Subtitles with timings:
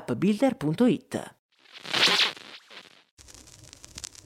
[0.00, 1.34] appbuilder.it.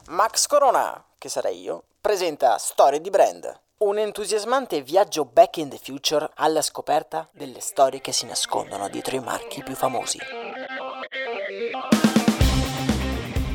[0.08, 5.80] Max Corona, che sarei io, presenta Storie di Brand, un entusiasmante viaggio back in the
[5.82, 10.18] future alla scoperta delle storie che si nascondono dietro i marchi più famosi.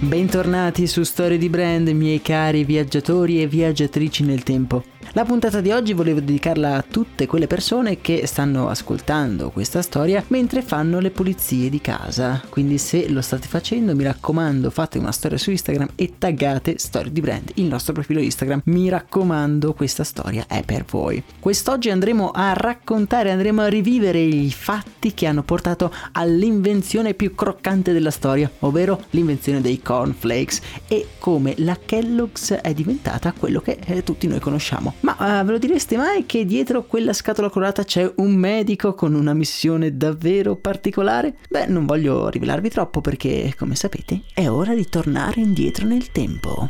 [0.01, 4.83] Bentornati su Storie di Brand, miei cari viaggiatori e viaggiatrici nel tempo.
[5.13, 10.23] La puntata di oggi volevo dedicarla a tutte quelle persone che stanno ascoltando questa storia
[10.27, 12.39] mentre fanno le pulizie di casa.
[12.47, 17.11] Quindi se lo state facendo, mi raccomando, fate una storia su Instagram e taggate Storie
[17.11, 18.61] di Brand, il nostro profilo Instagram.
[18.65, 21.23] Mi raccomando, questa storia è per voi.
[21.39, 27.93] Quest'oggi andremo a raccontare, andremo a rivivere i fatti che hanno portato all'invenzione più croccante
[27.93, 34.03] della storia, ovvero l'invenzione dei cornflakes e come la Kellogg's è diventata quello che eh,
[34.03, 34.97] tutti noi conosciamo.
[35.01, 39.13] Ma uh, ve lo direste mai che dietro quella scatola colorata c'è un medico con
[39.13, 41.37] una missione davvero particolare?
[41.49, 46.69] Beh, non voglio rivelarvi troppo perché, come sapete, è ora di tornare indietro nel tempo.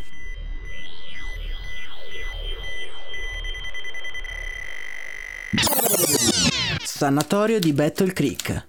[6.84, 8.68] Sanatorio di Battle Creek,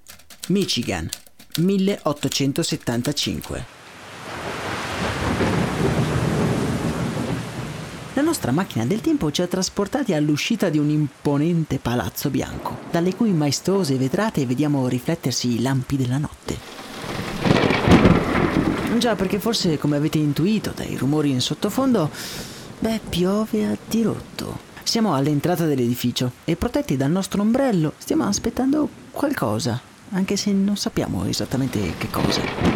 [0.49, 1.07] Michigan,
[1.59, 3.80] 1875.
[8.21, 13.15] La nostra macchina del tempo ci ha trasportati all'uscita di un imponente palazzo bianco, dalle
[13.15, 16.59] cui maestose vetrate vediamo riflettersi i lampi della notte.
[18.99, 22.11] Già, perché forse, come avete intuito dai rumori in sottofondo,
[22.81, 24.59] beh, piove a dirotto.
[24.83, 31.25] Siamo all'entrata dell'edificio e protetti dal nostro ombrello stiamo aspettando qualcosa, anche se non sappiamo
[31.25, 32.70] esattamente che cosa.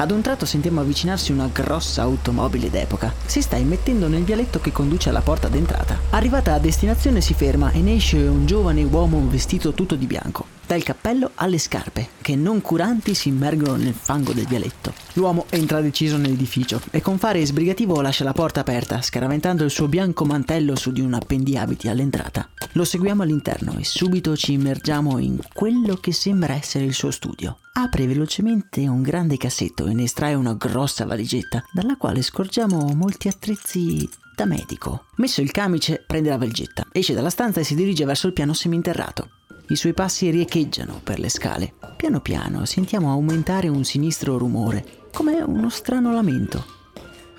[0.00, 3.12] Ad un tratto sentiamo avvicinarsi una grossa automobile d'epoca.
[3.26, 5.98] Si sta immettendo nel vialetto che conduce alla porta d'entrata.
[6.08, 10.59] Arrivata a destinazione si ferma e ne esce un giovane uomo vestito tutto di bianco
[10.70, 14.94] dal cappello alle scarpe, che non curanti si immergono nel fango del vialetto.
[15.14, 19.88] L'uomo entra deciso nell'edificio e con fare sbrigativo lascia la porta aperta, scaraventando il suo
[19.88, 22.48] bianco mantello su di un appendiabiti all'entrata.
[22.74, 27.58] Lo seguiamo all'interno e subito ci immergiamo in quello che sembra essere il suo studio.
[27.72, 33.26] Apre velocemente un grande cassetto e ne estrae una grossa valigetta, dalla quale scorgiamo molti
[33.26, 35.06] attrezzi da medico.
[35.16, 38.52] Messo il camice, prende la valigetta, esce dalla stanza e si dirige verso il piano
[38.52, 39.30] seminterrato.
[39.70, 41.74] I suoi passi riecheggiano per le scale.
[41.96, 46.64] Piano piano sentiamo aumentare un sinistro rumore, come uno strano lamento.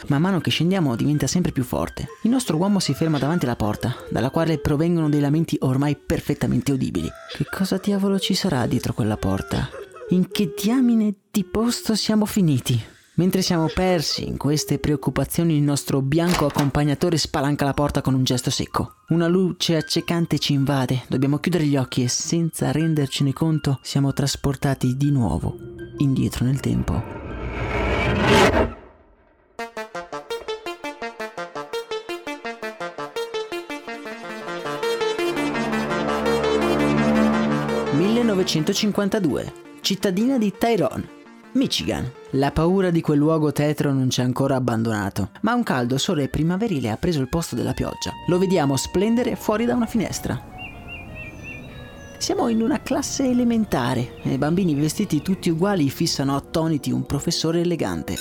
[0.08, 2.08] Man mano che scendiamo diventa sempre più forte.
[2.24, 6.72] Il nostro uomo si ferma davanti alla porta, dalla quale provengono dei lamenti ormai perfettamente
[6.72, 7.10] udibili.
[7.36, 9.70] Che cosa diavolo ci sarà dietro quella porta?
[10.12, 12.82] In che diamine di posto siamo finiti?
[13.16, 18.24] Mentre siamo persi in queste preoccupazioni, il nostro bianco accompagnatore spalanca la porta con un
[18.24, 19.00] gesto secco.
[19.10, 24.96] Una luce accecante ci invade, dobbiamo chiudere gli occhi e senza rendercene conto siamo trasportati
[24.96, 25.58] di nuovo
[25.98, 27.04] indietro nel tempo.
[37.94, 39.52] «1952.
[39.82, 41.21] Cittadina di Tyrone,
[41.54, 42.10] Michigan.
[42.32, 46.30] La paura di quel luogo tetro non ci ha ancora abbandonato, ma un caldo sole
[46.30, 48.14] primaverile ha preso il posto della pioggia.
[48.28, 50.42] Lo vediamo splendere fuori da una finestra.
[52.18, 57.60] Siamo in una classe elementare e i bambini vestiti tutti uguali fissano attoniti un professore
[57.60, 58.16] elegante.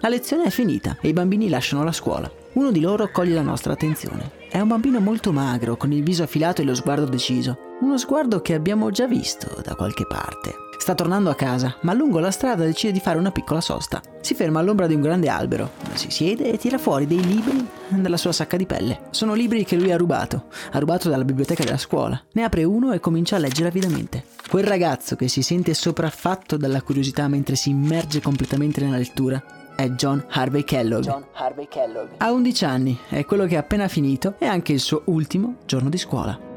[0.00, 2.30] La lezione è finita e i bambini lasciano la scuola.
[2.52, 4.32] Uno di loro coglie la nostra attenzione.
[4.50, 7.67] È un bambino molto magro, con il viso affilato e lo sguardo deciso.
[7.80, 10.52] Uno sguardo che abbiamo già visto da qualche parte.
[10.78, 14.02] Sta tornando a casa, ma lungo la strada decide di fare una piccola sosta.
[14.20, 18.16] Si ferma all'ombra di un grande albero, si siede e tira fuori dei libri dalla
[18.16, 19.02] sua sacca di pelle.
[19.10, 22.20] Sono libri che lui ha rubato, ha rubato dalla biblioteca della scuola.
[22.32, 24.24] Ne apre uno e comincia a leggere avidamente.
[24.48, 29.40] Quel ragazzo che si sente sopraffatto dalla curiosità mentre si immerge completamente nella lettura
[29.76, 31.04] è John Harvey Kellogg.
[31.04, 32.08] John Harvey Kellogg.
[32.16, 35.88] Ha 11 anni, è quello che ha appena finito e anche il suo ultimo giorno
[35.88, 36.47] di scuola.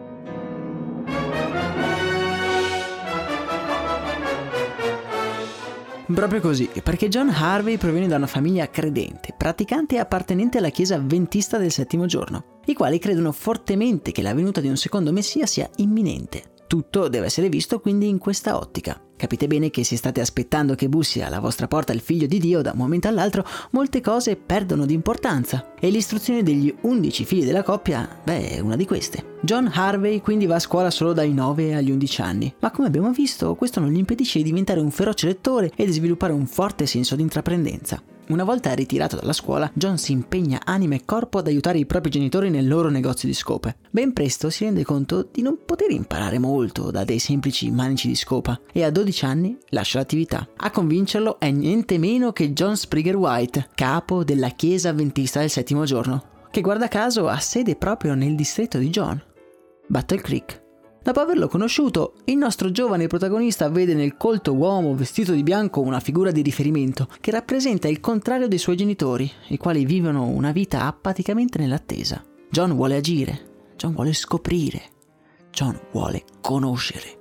[6.13, 10.95] Proprio così, perché John Harvey proviene da una famiglia credente, praticante e appartenente alla chiesa
[10.95, 15.45] avventista del settimo giorno, i quali credono fortemente che la venuta di un secondo messia
[15.45, 16.51] sia imminente.
[16.71, 18.97] Tutto deve essere visto quindi in questa ottica.
[19.17, 22.61] Capite bene che se state aspettando che bussi alla vostra porta il figlio di Dio
[22.61, 25.73] da un momento all'altro, molte cose perdono di importanza.
[25.77, 29.39] E l'istruzione degli undici figli della coppia, beh, è una di queste.
[29.41, 33.11] John Harvey quindi va a scuola solo dai 9 agli 11 anni, ma come abbiamo
[33.11, 36.85] visto, questo non gli impedisce di diventare un feroce lettore e di sviluppare un forte
[36.85, 38.01] senso di intraprendenza.
[38.27, 42.11] Una volta ritirato dalla scuola, John si impegna anima e corpo ad aiutare i propri
[42.11, 43.77] genitori nel loro negozio di scope.
[43.89, 48.15] Ben presto si rende conto di non poter imparare molto da dei semplici manici di
[48.15, 50.47] scopa e a 12 anni lascia l'attività.
[50.55, 55.83] A convincerlo è niente meno che John Springer White, capo della chiesa avventista del settimo
[55.83, 59.21] giorno, che guarda caso ha sede proprio nel distretto di John,
[59.87, 60.60] Battle Creek.
[61.03, 65.99] Dopo averlo conosciuto, il nostro giovane protagonista vede nel colto uomo vestito di bianco una
[65.99, 70.85] figura di riferimento che rappresenta il contrario dei suoi genitori, i quali vivono una vita
[70.85, 72.23] apaticamente nell'attesa.
[72.51, 74.81] John vuole agire, John vuole scoprire,
[75.49, 77.20] John vuole conoscere.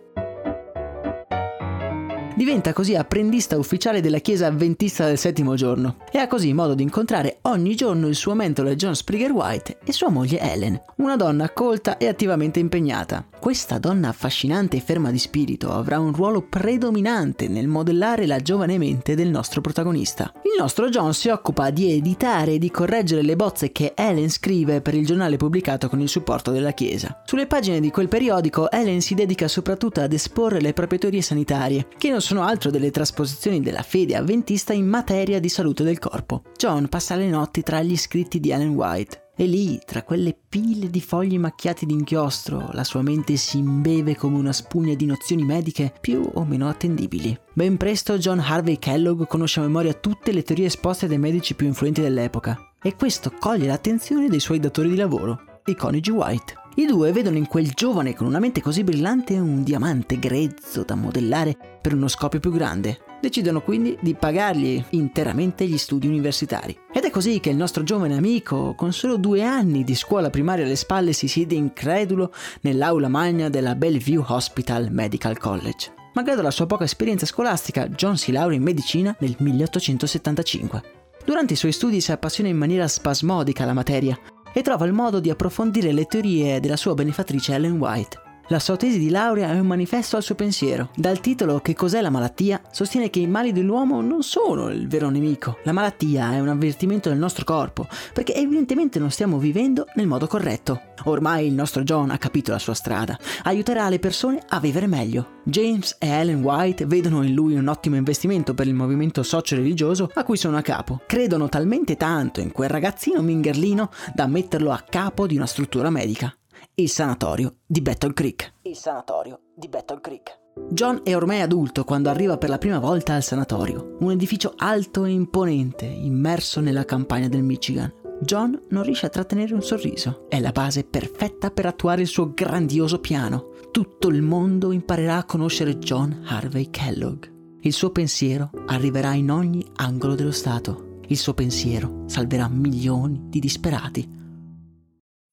[2.41, 6.83] Diventa così apprendista ufficiale della chiesa avventista del settimo giorno e ha così modo di
[6.83, 11.51] incontrare ogni giorno il suo mentore John Springer White e sua moglie Ellen, una donna
[11.51, 13.27] colta e attivamente impegnata.
[13.39, 18.79] Questa donna affascinante e ferma di spirito avrà un ruolo predominante nel modellare la giovane
[18.79, 20.33] mente del nostro protagonista.
[20.37, 24.81] Il nostro John si occupa di editare e di correggere le bozze che Ellen scrive
[24.81, 27.21] per il giornale pubblicato con il supporto della Chiesa.
[27.27, 31.87] Sulle pagine di quel periodico Ellen si dedica soprattutto ad esporre le proprie teorie sanitarie,
[31.99, 36.43] che non sono altro delle trasposizioni della fede avventista in materia di salute del corpo.
[36.57, 40.91] John passa le notti tra gli scritti di Ellen White e lì, tra quelle pile
[40.91, 45.95] di fogli macchiati d'inchiostro, la sua mente si imbeve come una spugna di nozioni mediche
[45.99, 47.35] più o meno attendibili.
[47.55, 51.67] Ben presto John Harvey Kellogg conosce a memoria tutte le teorie esposte dai medici più
[51.67, 56.60] influenti dell'epoca e questo coglie l'attenzione dei suoi datori di lavoro, i coniugi White.
[56.81, 60.95] I due vedono in quel giovane con una mente così brillante un diamante grezzo da
[60.95, 63.01] modellare per uno scopio più grande.
[63.21, 66.75] Decidono quindi di pagargli interamente gli studi universitari.
[66.91, 70.65] Ed è così che il nostro giovane amico, con solo due anni di scuola primaria
[70.65, 72.33] alle spalle, si siede incredulo
[72.63, 75.93] nell'aula magna della Bellevue Hospital Medical College.
[76.15, 80.83] Malgrado la sua poca esperienza scolastica, John si laurea in medicina nel 1875.
[81.27, 84.19] Durante i suoi studi si appassiona in maniera spasmodica alla materia
[84.53, 88.30] e trova il modo di approfondire le teorie della sua benefattrice Ellen White.
[88.51, 90.91] La sua tesi di laurea è un manifesto al suo pensiero.
[90.97, 92.61] Dal titolo Che cos'è la malattia?
[92.73, 95.59] sostiene che i mali dell'uomo non sono il vero nemico.
[95.63, 100.27] La malattia è un avvertimento del nostro corpo, perché evidentemente non stiamo vivendo nel modo
[100.27, 100.81] corretto.
[101.05, 103.17] Ormai il nostro John ha capito la sua strada.
[103.45, 105.39] Aiuterà le persone a vivere meglio.
[105.45, 110.25] James e Ellen White vedono in lui un ottimo investimento per il movimento socio-religioso a
[110.25, 111.03] cui sono a capo.
[111.07, 116.35] Credono talmente tanto in quel ragazzino mingerlino da metterlo a capo di una struttura medica
[116.81, 118.55] il sanatorio di Battle Creek.
[118.63, 120.39] Il sanatorio di Battle Creek.
[120.71, 125.05] John è ormai adulto quando arriva per la prima volta al sanatorio, un edificio alto
[125.05, 127.93] e imponente, immerso nella campagna del Michigan.
[128.23, 130.27] John non riesce a trattenere un sorriso.
[130.29, 133.51] È la base perfetta per attuare il suo grandioso piano.
[133.71, 137.27] Tutto il mondo imparerà a conoscere John Harvey Kellogg.
[137.61, 140.99] Il suo pensiero arriverà in ogni angolo dello Stato.
[141.09, 144.19] Il suo pensiero salverà milioni di disperati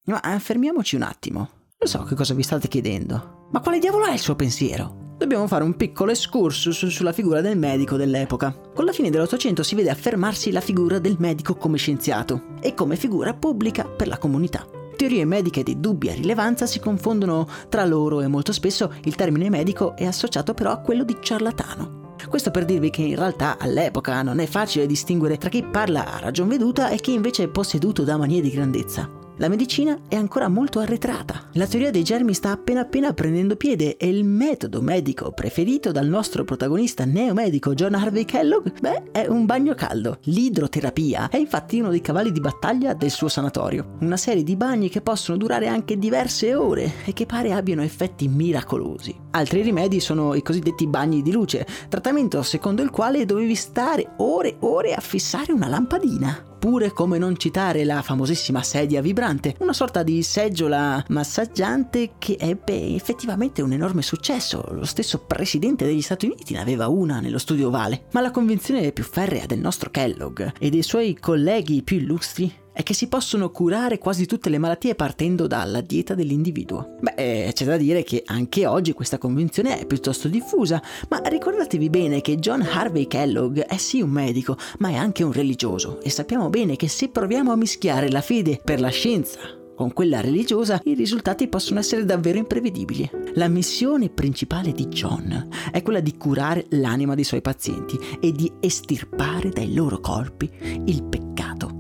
[0.08, 1.50] ma eh, fermiamoci un attimo.
[1.80, 3.46] Lo so che cosa vi state chiedendo.
[3.52, 5.16] Ma quale diavolo è il suo pensiero?
[5.18, 8.56] Dobbiamo fare un piccolo excursus sulla figura del medico dell'epoca.
[8.74, 12.96] Con la fine dell'Ottocento si vede affermarsi la figura del medico come scienziato e come
[12.96, 14.66] figura pubblica per la comunità.
[14.96, 19.96] Teorie mediche di dubbia rilevanza si confondono tra loro e molto spesso il termine medico
[19.96, 22.16] è associato però a quello di ciarlatano.
[22.28, 26.20] Questo per dirvi che in realtà all'epoca non è facile distinguere tra chi parla a
[26.20, 29.17] ragion veduta e chi invece è posseduto da manie di grandezza.
[29.40, 31.50] La medicina è ancora molto arretrata.
[31.54, 36.08] La teoria dei germi sta appena appena prendendo piede e il metodo medico preferito dal
[36.08, 40.18] nostro protagonista neomedico John Harvey Kellogg, beh, è un bagno caldo.
[40.24, 43.98] L'idroterapia è infatti uno dei cavalli di battaglia del suo sanatorio.
[44.00, 48.28] Una serie di bagni che possono durare anche diverse ore e che pare abbiano effetti
[48.28, 49.16] miracolosi.
[49.32, 54.50] Altri rimedi sono i cosiddetti bagni di luce, trattamento secondo il quale dovevi stare ore
[54.50, 56.56] e ore a fissare una lampadina.
[56.58, 62.96] Oppure come non citare la famosissima sedia vibrante, una sorta di seggiola massaggiante che ebbe
[62.96, 64.66] effettivamente un enorme successo.
[64.72, 68.06] Lo stesso presidente degli Stati Uniti ne aveva una nello studio ovale.
[68.14, 72.84] Ma la convinzione più ferrea del nostro Kellogg e dei suoi colleghi più illustri è
[72.84, 76.98] che si possono curare quasi tutte le malattie partendo dalla dieta dell'individuo.
[77.02, 80.80] Beh, c'è da dire che anche oggi questa convinzione è piuttosto diffusa,
[81.10, 85.32] ma ricordatevi bene che John Harvey Kellogg è sì un medico, ma è anche un
[85.32, 89.40] religioso e sappiamo bene che se proviamo a mischiare la fede per la scienza
[89.74, 93.10] con quella religiosa, i risultati possono essere davvero imprevedibili.
[93.34, 98.52] La missione principale di John è quella di curare l'anima dei suoi pazienti e di
[98.60, 100.50] estirpare dai loro corpi
[100.86, 101.77] il peccato.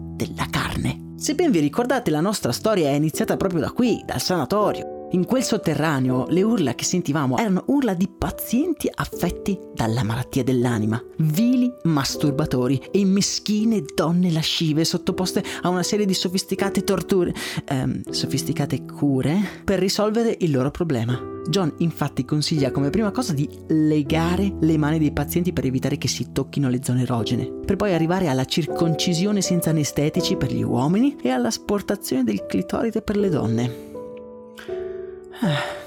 [1.17, 4.96] Se ben vi ricordate, la nostra storia è iniziata proprio da qui, dal sanatorio.
[5.11, 11.01] In quel sotterraneo le urla che sentivamo erano urla di pazienti affetti dalla malattia dell'anima,
[11.19, 17.33] vili masturbatori e meschine donne lascive sottoposte a una serie di sofisticate torture,
[17.69, 21.17] ehm, sofisticate cure per risolvere il loro problema.
[21.47, 26.09] John infatti consiglia come prima cosa di legare le mani dei pazienti per evitare che
[26.09, 31.15] si tocchino le zone erogene, per poi arrivare alla circoncisione senza anestetici per gli uomini
[31.21, 33.86] e all'asportazione del clitoride per le donne.
[35.41, 35.85] Ah.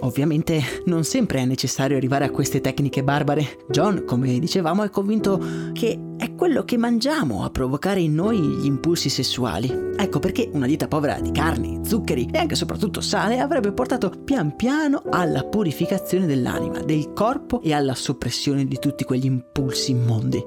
[0.00, 3.58] Ovviamente non sempre è necessario arrivare a queste tecniche barbare.
[3.68, 5.40] John, come dicevamo, è convinto
[5.72, 9.70] che è quello che mangiamo a provocare in noi gli impulsi sessuali.
[9.96, 14.56] Ecco perché una dieta povera di carni, zuccheri e anche soprattutto sale avrebbe portato pian
[14.56, 20.44] piano alla purificazione dell'anima, del corpo e alla soppressione di tutti quegli impulsi immondi.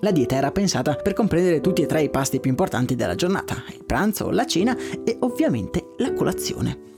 [0.00, 3.62] La dieta era pensata per comprendere tutti e tre i pasti più importanti della giornata,
[3.68, 6.94] il pranzo, la cena e ovviamente la colazione.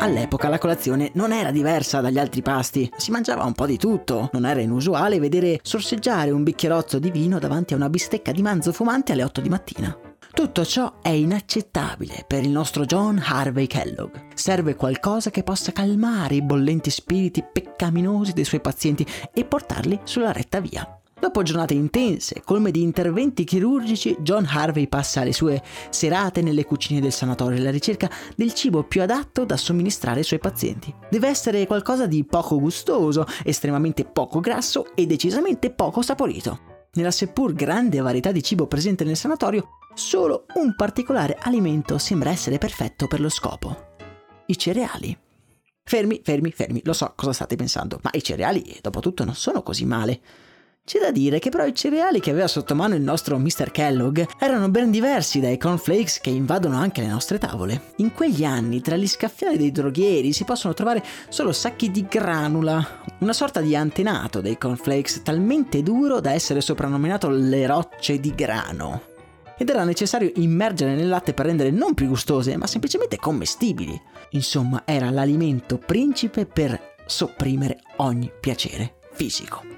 [0.00, 4.30] All'epoca la colazione non era diversa dagli altri pasti, si mangiava un po' di tutto.
[4.32, 8.72] Non era inusuale vedere sorseggiare un bicchierozzo di vino davanti a una bistecca di manzo
[8.72, 9.98] fumante alle 8 di mattina.
[10.32, 14.34] Tutto ciò è inaccettabile per il nostro John Harvey Kellogg.
[14.34, 20.30] Serve qualcosa che possa calmare i bollenti spiriti peccaminosi dei suoi pazienti e portarli sulla
[20.30, 20.97] retta via.
[21.20, 25.60] Dopo giornate intense, colme di interventi chirurgici, John Harvey passa le sue
[25.90, 30.38] serate nelle cucine del sanatorio alla ricerca del cibo più adatto da somministrare ai suoi
[30.38, 30.94] pazienti.
[31.10, 36.76] Deve essere qualcosa di poco gustoso, estremamente poco grasso e decisamente poco saporito.
[36.92, 42.58] Nella seppur grande varietà di cibo presente nel sanatorio, solo un particolare alimento sembra essere
[42.58, 43.96] perfetto per lo scopo.
[44.46, 45.18] I cereali.
[45.82, 49.62] Fermi, fermi, fermi, lo so cosa state pensando, ma i cereali, dopo tutto, non sono
[49.62, 50.20] così male.
[50.88, 53.70] C'è da dire che però i cereali che aveva sotto mano il nostro Mr.
[53.70, 57.92] Kellogg erano ben diversi dai cornflakes che invadono anche le nostre tavole.
[57.96, 63.02] In quegli anni, tra gli scaffali dei droghieri si possono trovare solo sacchi di granula,
[63.18, 69.02] una sorta di antenato dei cornflakes talmente duro da essere soprannominato le rocce di grano.
[69.58, 74.00] Ed era necessario immergere nel latte per rendere non più gustose, ma semplicemente commestibili.
[74.30, 79.77] Insomma, era l'alimento principe per sopprimere ogni piacere fisico.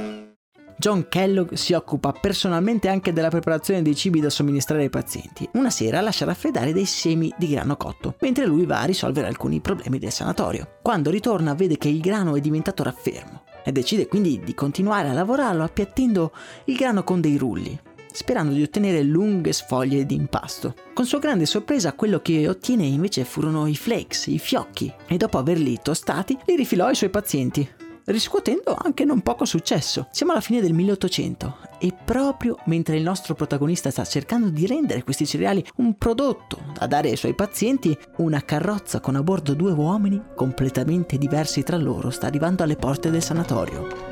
[0.81, 5.47] John Kellogg si occupa personalmente anche della preparazione dei cibi da somministrare ai pazienti.
[5.53, 9.59] Una sera lascia raffreddare dei semi di grano cotto, mentre lui va a risolvere alcuni
[9.61, 10.79] problemi del sanatorio.
[10.81, 15.13] Quando ritorna vede che il grano è diventato raffermo e decide quindi di continuare a
[15.13, 16.31] lavorarlo appiattendo
[16.65, 17.79] il grano con dei rulli,
[18.11, 20.73] sperando di ottenere lunghe sfoglie di impasto.
[20.95, 25.37] Con sua grande sorpresa quello che ottiene invece furono i flakes, i fiocchi, e dopo
[25.37, 27.69] averli tostati li rifilò ai suoi pazienti,
[28.11, 30.07] riscuotendo anche non poco successo.
[30.11, 35.03] Siamo alla fine del 1800 e proprio mentre il nostro protagonista sta cercando di rendere
[35.03, 39.71] questi cereali un prodotto da dare ai suoi pazienti, una carrozza con a bordo due
[39.71, 44.11] uomini completamente diversi tra loro sta arrivando alle porte del sanatorio.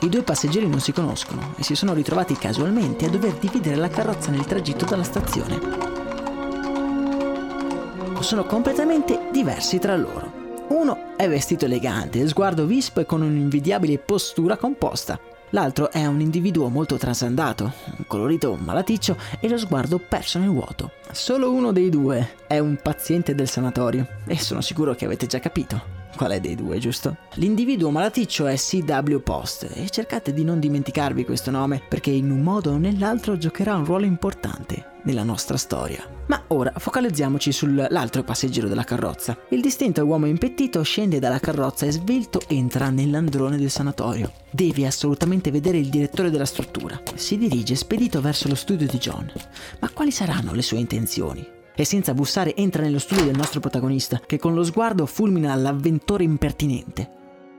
[0.00, 3.88] I due passeggeri non si conoscono e si sono ritrovati casualmente a dover dividere la
[3.88, 5.58] carrozza nel tragitto dalla stazione.
[8.20, 10.37] Sono completamente diversi tra loro.
[10.68, 15.18] Uno è vestito elegante, sguardo vispo e con un'invidiabile postura composta.
[15.50, 17.72] L'altro è un individuo molto trasandato,
[18.06, 20.92] colorito malaticcio e lo sguardo perso nel vuoto.
[21.10, 25.38] Solo uno dei due è un paziente del sanatorio e sono sicuro che avete già
[25.38, 25.96] capito.
[26.14, 27.16] Qual è dei due, giusto?
[27.34, 32.42] L'individuo malaticcio è CW Post e cercate di non dimenticarvi questo nome perché in un
[32.42, 36.17] modo o nell'altro giocherà un ruolo importante nella nostra storia.
[36.48, 39.36] Ora focalizziamoci sull'altro passeggero della carrozza.
[39.50, 44.32] Il distinto uomo impettito scende dalla carrozza e svelto entra nell'androne del sanatorio.
[44.50, 47.00] Devi assolutamente vedere il direttore della struttura.
[47.14, 49.30] Si dirige spedito verso lo studio di John.
[49.80, 51.56] Ma quali saranno le sue intenzioni?
[51.78, 56.24] e senza bussare entra nello studio del nostro protagonista, che con lo sguardo fulmina l'avventore
[56.24, 57.08] impertinente.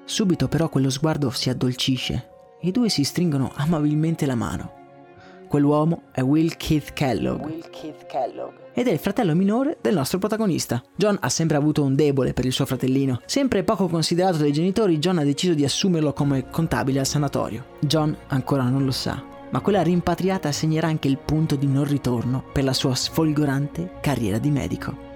[0.04, 2.30] Subito però quello sguardo si addolcisce
[2.62, 4.79] i due si stringono amabilmente la mano.
[5.50, 7.44] Quell'uomo è Will Keith Kellogg.
[7.44, 8.54] Will Keith Kellogg.
[8.72, 10.80] Ed è il fratello minore del nostro protagonista.
[10.96, 13.22] John ha sempre avuto un debole per il suo fratellino.
[13.26, 17.66] Sempre poco considerato dai genitori, John ha deciso di assumerlo come contabile al sanatorio.
[17.80, 22.44] John ancora non lo sa, ma quella rimpatriata segnerà anche il punto di non ritorno
[22.54, 25.08] per la sua sfolgorante carriera di medico.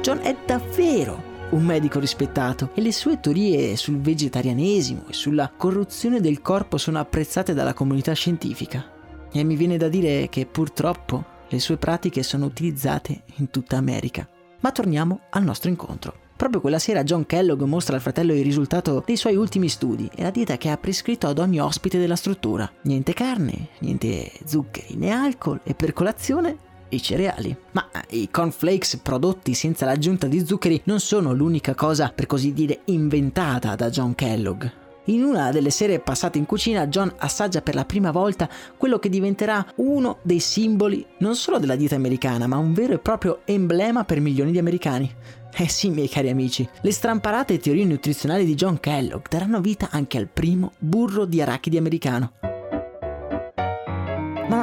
[0.00, 6.20] John è davvero un medico rispettato e le sue teorie sul vegetarianesimo e sulla corruzione
[6.20, 8.84] del corpo sono apprezzate dalla comunità scientifica.
[9.30, 14.28] E mi viene da dire che purtroppo le sue pratiche sono utilizzate in tutta America.
[14.60, 16.22] Ma torniamo al nostro incontro.
[16.36, 20.22] Proprio quella sera John Kellogg mostra al fratello il risultato dei suoi ultimi studi e
[20.22, 22.68] la dieta che ha prescritto ad ogni ospite della struttura.
[22.82, 27.56] Niente carne, niente zuccheri né alcol e per colazione i cereali.
[27.72, 32.80] Ma i cornflakes prodotti senza l'aggiunta di zuccheri non sono l'unica cosa, per così dire,
[32.86, 34.64] inventata da John Kellogg.
[35.08, 38.48] In una delle sere passate in cucina, John assaggia per la prima volta
[38.78, 42.98] quello che diventerà uno dei simboli non solo della dieta americana, ma un vero e
[42.98, 45.12] proprio emblema per milioni di americani.
[45.56, 50.16] Eh sì, miei cari amici, le stramparate teorie nutrizionali di John Kellogg daranno vita anche
[50.16, 52.53] al primo burro di arachidi americano.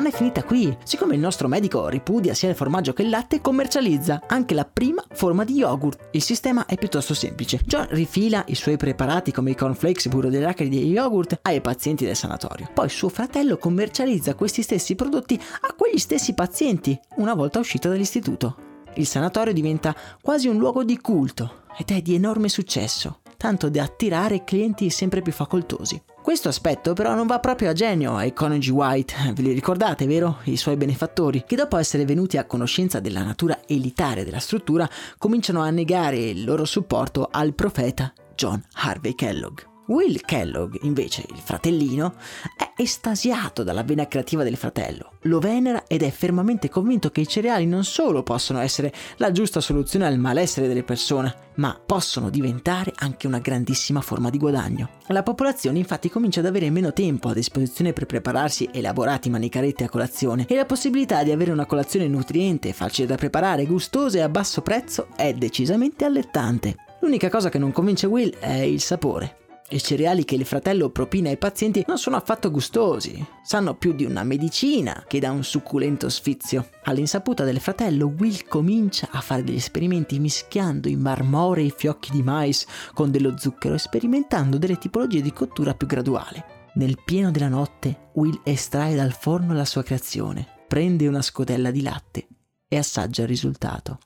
[0.01, 0.75] Non è finita qui.
[0.83, 5.05] Siccome il nostro medico ripudia sia il formaggio che il latte, commercializza anche la prima
[5.11, 6.07] forma di yogurt.
[6.13, 7.61] Il sistema è piuttosto semplice.
[7.63, 12.03] John rifila i suoi preparati come i cornflakes, burro di arachidi e yogurt ai pazienti
[12.03, 12.67] del sanatorio.
[12.73, 18.55] Poi suo fratello commercializza questi stessi prodotti a quegli stessi pazienti una volta uscito dall'istituto.
[18.95, 23.81] Il sanatorio diventa quasi un luogo di culto ed è di enorme successo, tanto da
[23.81, 25.99] attirare clienti sempre più facoltosi.
[26.21, 30.37] Questo aspetto però non va proprio a genio ai coniugi White, ve li ricordate, vero?
[30.43, 35.61] I suoi benefattori, che dopo essere venuti a conoscenza della natura elitaria della struttura, cominciano
[35.61, 39.70] a negare il loro supporto al profeta John Harvey Kellogg.
[39.87, 42.13] Will Kellogg, invece, il fratellino,
[42.55, 47.27] è estasiato dalla vena creativa del fratello, lo venera ed è fermamente convinto che i
[47.27, 52.93] cereali non solo possono essere la giusta soluzione al malessere delle persone, ma possono diventare
[52.95, 54.89] anche una grandissima forma di guadagno.
[55.07, 59.89] La popolazione infatti comincia ad avere meno tempo a disposizione per prepararsi elaborati manicaretti a
[59.89, 64.29] colazione e la possibilità di avere una colazione nutriente, facile da preparare, gustosa e a
[64.29, 66.75] basso prezzo è decisamente allettante.
[67.01, 69.37] L'unica cosa che non convince Will è il sapore.
[69.73, 74.03] I cereali che il fratello propina ai pazienti non sono affatto gustosi, sanno più di
[74.03, 76.67] una medicina che da un succulento sfizio.
[76.83, 82.65] All'insaputa del fratello, Will comincia a fare degli esperimenti mischiando i marmorei fiocchi di mais
[82.93, 86.43] con dello zucchero e sperimentando delle tipologie di cottura più graduale.
[86.73, 91.81] Nel pieno della notte, Will estrae dal forno la sua creazione, prende una scodella di
[91.81, 92.27] latte
[92.67, 93.99] e assaggia il risultato.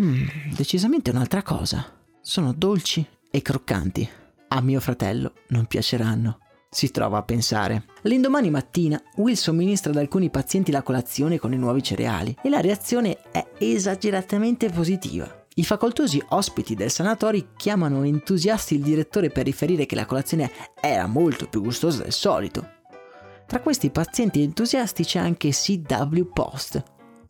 [0.00, 1.84] Mmm, decisamente un'altra cosa.
[2.20, 4.08] Sono dolci e croccanti.
[4.48, 6.38] A mio fratello non piaceranno.
[6.68, 7.84] Si trova a pensare.
[8.02, 12.60] L'indomani mattina Will somministra ad alcuni pazienti la colazione con i nuovi cereali e la
[12.60, 15.46] reazione è esageratamente positiva.
[15.54, 21.06] I facoltosi ospiti del sanatorio chiamano entusiasti il direttore per riferire che la colazione era
[21.06, 22.68] molto più gustosa del solito.
[23.46, 26.82] Tra questi pazienti entusiasti c'è anche CW Post,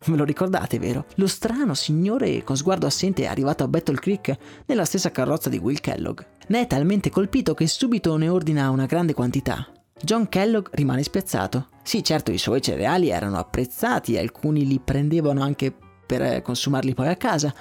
[0.07, 1.05] Me lo ricordate, vero?
[1.15, 5.57] Lo strano signore con sguardo assente è arrivato a Battle Creek nella stessa carrozza di
[5.57, 6.21] Will Kellogg.
[6.47, 9.67] Ne è talmente colpito che subito ne ordina una grande quantità.
[9.99, 11.69] John Kellogg rimane spiazzato.
[11.81, 15.73] Sì, certo, i suoi cereali erano apprezzati e alcuni li prendevano anche
[16.05, 17.53] per consumarli poi a casa,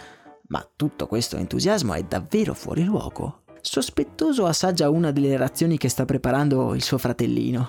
[0.49, 3.45] ma tutto questo entusiasmo è davvero fuori luogo.
[3.61, 7.67] Sospettoso assaggia una delle razioni che sta preparando il suo fratellino.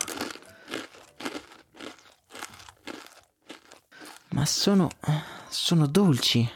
[4.36, 4.90] Ma sono...
[5.48, 6.48] sono dolci.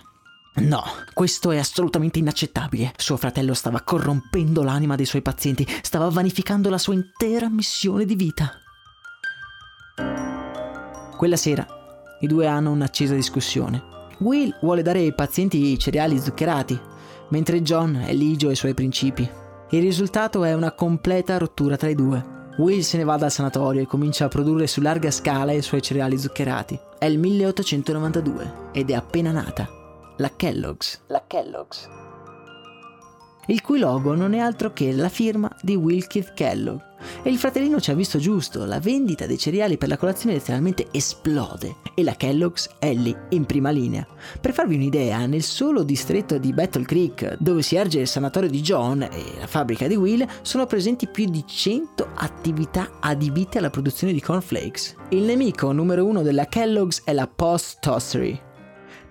[0.55, 2.91] No, questo è assolutamente inaccettabile.
[2.97, 8.15] Suo fratello stava corrompendo l'anima dei suoi pazienti, stava vanificando la sua intera missione di
[8.15, 8.51] vita.
[11.15, 11.65] Quella sera
[12.19, 13.81] I due hanno un'accesa discussione.
[14.19, 16.77] Will vuole dare ai pazienti cereali zuccherati,
[17.29, 19.29] mentre John è ligio ai suoi principi.
[19.69, 22.37] Il risultato è una completa rottura tra i due.
[22.57, 25.81] Will se ne va dal sanatorio e comincia a produrre su larga scala i suoi
[25.81, 26.87] cereali zuccherati.
[26.99, 29.69] È il 1892 ed è appena nata.
[30.17, 30.99] La Kellogg's.
[31.07, 31.87] La Kellogg's.
[33.45, 36.88] Il cui logo non è altro che la firma di Will Keith Kellogg.
[37.21, 40.87] E il fratellino ci ha visto giusto, la vendita dei cereali per la colazione letteralmente
[40.91, 44.07] esplode e la Kellogg's è lì in prima linea.
[44.39, 48.61] Per farvi un'idea, nel solo distretto di Battle Creek, dove si erge il sanatorio di
[48.61, 54.13] John e la fabbrica di Will, sono presenti più di 100 attività adibite alla produzione
[54.13, 54.95] di cornflakes.
[55.09, 58.39] Il nemico numero uno della Kellogg's è la Post Toastery,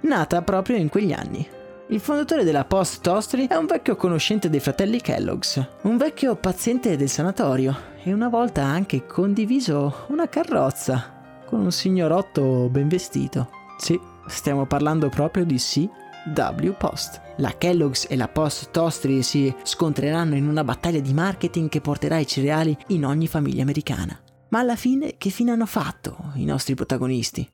[0.01, 1.58] nata proprio in quegli anni.
[1.91, 6.99] Il fondatore della Post Toastery è un vecchio conoscente dei fratelli Kellogg's, un vecchio paziente
[6.99, 13.49] del sanatorio e una volta ha anche condiviso una carrozza con un signorotto ben vestito.
[13.79, 16.73] Sì, stiamo parlando proprio di C.W.
[16.77, 17.23] Post.
[17.39, 22.19] La Kellogg's e la Post Toastery si scontreranno in una battaglia di marketing che porterà
[22.19, 24.21] i cereali in ogni famiglia americana.
[24.51, 27.51] Ma alla fine che fine hanno fatto i nostri protagonisti?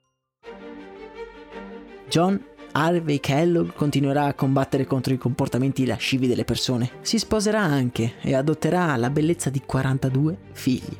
[2.09, 6.91] John Harvey Kellogg continuerà a combattere contro i comportamenti lascivi delle persone.
[7.03, 10.97] Si sposerà anche e adotterà la bellezza di 42 figli,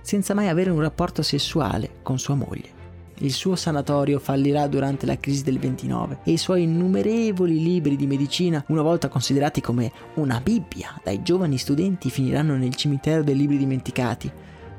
[0.00, 2.82] senza mai avere un rapporto sessuale con sua moglie.
[3.18, 8.08] Il suo sanatorio fallirà durante la crisi del 29 e i suoi innumerevoli libri di
[8.08, 13.56] medicina, una volta considerati come una Bibbia dai giovani studenti, finiranno nel cimitero dei libri
[13.56, 14.28] dimenticati,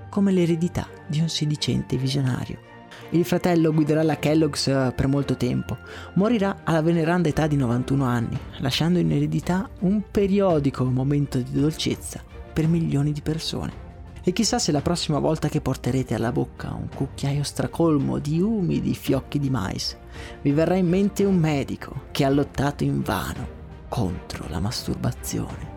[0.10, 2.75] come l'eredità di un sedicente visionario.
[3.12, 5.78] Il fratello guiderà la Kellogg's eh, per molto tempo.
[6.14, 12.24] Morirà alla veneranda età di 91 anni, lasciando in eredità un periodico momento di dolcezza
[12.52, 13.84] per milioni di persone.
[14.24, 18.96] E chissà se la prossima volta che porterete alla bocca un cucchiaio stracolmo di umidi
[18.96, 19.96] fiocchi di mais,
[20.42, 23.48] vi verrà in mente un medico che ha lottato invano
[23.88, 25.75] contro la masturbazione.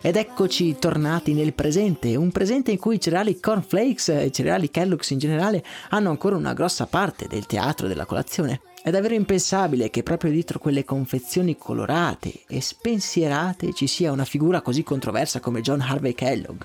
[0.00, 4.70] Ed eccoci tornati nel presente, un presente in cui i cereali cornflakes e i cereali
[4.70, 8.60] Kellogg's in generale hanno ancora una grossa parte del teatro della colazione.
[8.80, 14.60] È davvero impensabile che proprio dietro quelle confezioni colorate e spensierate ci sia una figura
[14.60, 16.62] così controversa come John Harvey Kellogg.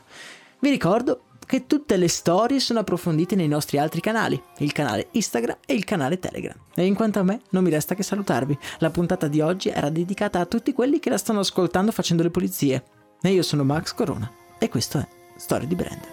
[0.60, 5.58] Vi ricordo che tutte le storie sono approfondite nei nostri altri canali, il canale Instagram
[5.66, 6.56] e il canale Telegram.
[6.76, 8.58] E in quanto a me, non mi resta che salutarvi.
[8.78, 12.30] La puntata di oggi era dedicata a tutti quelli che la stanno ascoltando facendo le
[12.30, 12.84] pulizie.
[13.26, 15.08] E io sono Max Corona e questo è
[15.38, 16.12] Storia di Brand.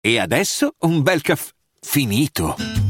[0.00, 2.89] E adesso un bel caffè finito.